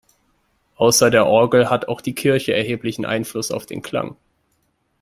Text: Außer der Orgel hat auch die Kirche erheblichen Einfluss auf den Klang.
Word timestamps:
Außer 0.77 1.11
der 1.11 1.27
Orgel 1.27 1.69
hat 1.69 1.87
auch 1.87 2.01
die 2.01 2.15
Kirche 2.15 2.53
erheblichen 2.55 3.05
Einfluss 3.05 3.51
auf 3.51 3.67
den 3.67 3.83
Klang. 3.83 4.15